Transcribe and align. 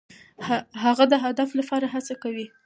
هغه 0.83 1.03
د 1.11 1.13
هدف 1.25 1.49
لپاره 1.59 1.85
هڅه 1.93 2.13
کوي. 2.23 2.47